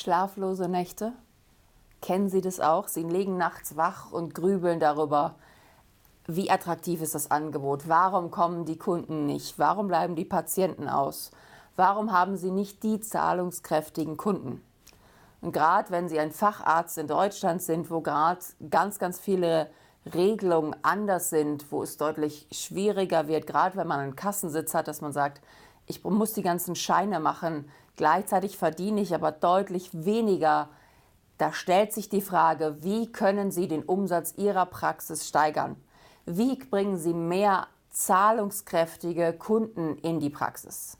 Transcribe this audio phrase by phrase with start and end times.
[0.00, 1.12] Schlaflose Nächte?
[2.00, 2.88] Kennen Sie das auch?
[2.88, 5.34] Sie liegen nachts wach und grübeln darüber,
[6.26, 7.86] wie attraktiv ist das Angebot?
[7.86, 9.58] Warum kommen die Kunden nicht?
[9.58, 11.32] Warum bleiben die Patienten aus?
[11.76, 14.64] Warum haben Sie nicht die zahlungskräftigen Kunden?
[15.42, 18.40] Und gerade wenn Sie ein Facharzt in Deutschland sind, wo gerade
[18.70, 19.68] ganz, ganz viele
[20.14, 25.02] Regelungen anders sind, wo es deutlich schwieriger wird, gerade wenn man einen Kassensitz hat, dass
[25.02, 25.42] man sagt,
[25.84, 30.68] ich muss die ganzen Scheine machen, gleichzeitig verdiene ich aber deutlich weniger.
[31.38, 35.76] Da stellt sich die Frage, wie können Sie den Umsatz Ihrer Praxis steigern?
[36.26, 40.96] Wie bringen Sie mehr zahlungskräftige Kunden in die Praxis?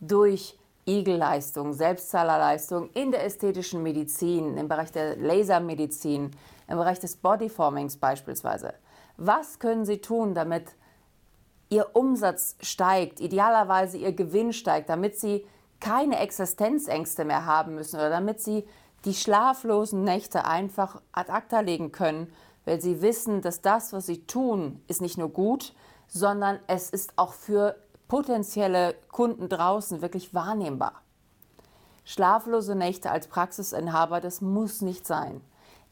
[0.00, 6.30] Durch Igelleistung, Selbstzahlerleistung in der ästhetischen Medizin, im Bereich der Lasermedizin,
[6.68, 8.74] im Bereich des Bodyformings beispielsweise.
[9.16, 10.72] Was können Sie tun, damit
[11.68, 15.46] Ihr Umsatz steigt, idealerweise Ihr Gewinn steigt, damit Sie
[15.80, 18.66] keine Existenzängste mehr haben müssen oder damit Sie
[19.04, 22.32] die schlaflosen Nächte einfach ad acta legen können,
[22.64, 25.74] weil Sie wissen, dass das, was Sie tun, ist nicht nur gut,
[26.06, 27.76] sondern es ist auch für
[28.08, 31.02] potenzielle Kunden draußen wirklich wahrnehmbar.
[32.04, 35.40] Schlaflose Nächte als Praxisinhaber, das muss nicht sein.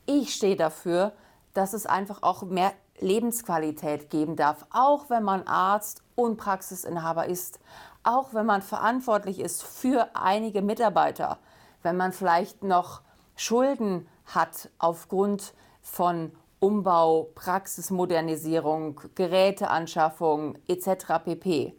[0.05, 1.13] Ich stehe dafür,
[1.55, 7.61] dass es einfach auch mehr Lebensqualität geben darf, auch wenn man Arzt und Praxisinhaber ist,
[8.03, 11.39] auch wenn man verantwortlich ist für einige Mitarbeiter,
[11.83, 13.03] wenn man vielleicht noch
[13.37, 21.23] Schulden hat aufgrund von Umbau, Praxismodernisierung, Geräteanschaffung etc.
[21.25, 21.79] pp.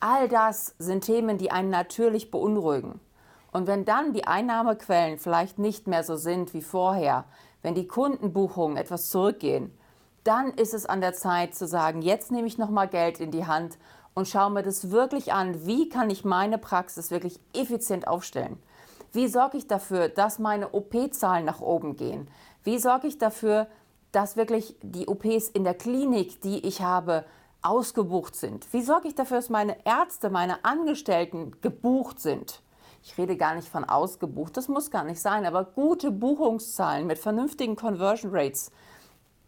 [0.00, 2.98] All das sind Themen, die einen natürlich beunruhigen.
[3.52, 7.24] Und wenn dann die Einnahmequellen vielleicht nicht mehr so sind wie vorher,
[7.60, 9.76] wenn die Kundenbuchungen etwas zurückgehen,
[10.26, 13.46] dann ist es an der Zeit zu sagen, jetzt nehme ich nochmal Geld in die
[13.46, 13.78] Hand
[14.14, 18.58] und schaue mir das wirklich an, wie kann ich meine Praxis wirklich effizient aufstellen.
[19.12, 22.28] Wie sorge ich dafür, dass meine OP-Zahlen nach oben gehen?
[22.64, 23.68] Wie sorge ich dafür,
[24.10, 27.24] dass wirklich die OPs in der Klinik, die ich habe,
[27.62, 28.72] ausgebucht sind?
[28.72, 32.62] Wie sorge ich dafür, dass meine Ärzte, meine Angestellten gebucht sind?
[33.02, 37.18] Ich rede gar nicht von ausgebucht, das muss gar nicht sein, aber gute Buchungszahlen mit
[37.18, 38.72] vernünftigen Conversion Rates.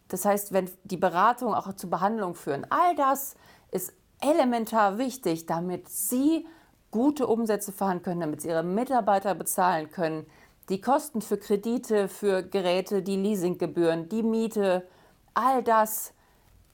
[0.09, 3.37] Das heißt, wenn die Beratung auch zur Behandlung führen, all das
[3.71, 6.47] ist elementar wichtig, damit Sie
[6.91, 10.27] gute Umsätze fahren können, damit Sie Ihre Mitarbeiter bezahlen können,
[10.69, 14.87] die Kosten für Kredite, für Geräte, die Leasinggebühren, die Miete,
[15.35, 16.13] all das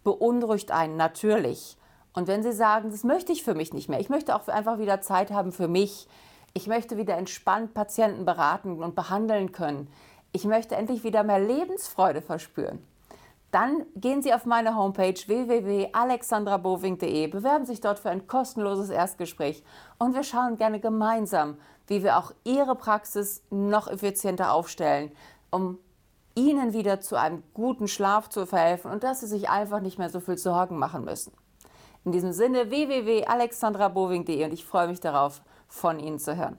[0.03, 1.77] beunruhigt einen natürlich.
[2.13, 4.79] Und wenn Sie sagen, das möchte ich für mich nicht mehr, ich möchte auch einfach
[4.79, 6.09] wieder Zeit haben für mich,
[6.55, 9.89] ich möchte wieder entspannt Patienten beraten und behandeln können,
[10.33, 12.85] ich möchte endlich wieder mehr Lebensfreude verspüren,
[13.55, 19.63] dann gehen Sie auf meine Homepage www.alexandraboving.de, bewerben sich dort für ein kostenloses Erstgespräch
[19.99, 21.57] und wir schauen gerne gemeinsam,
[21.87, 25.13] wie wir auch Ihre Praxis noch effizienter aufstellen,
[25.51, 25.79] um
[26.35, 30.11] Ihnen wieder zu einem guten Schlaf zu verhelfen und dass Sie sich einfach nicht mehr
[30.11, 31.33] so viel Sorgen machen müssen.
[32.05, 36.59] In diesem Sinne www.alexandraboving.de und ich freue mich darauf, von Ihnen zu hören.